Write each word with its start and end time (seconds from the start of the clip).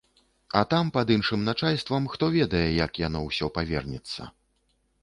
А 0.61 0.61
там, 0.71 0.87
пад 0.95 1.13
іншым 1.15 1.43
начальствам, 1.49 2.09
хто 2.15 2.31
ведае, 2.39 2.65
як 2.85 2.91
яно 3.07 3.23
ўсё 3.29 3.53
павернецца. 3.61 4.33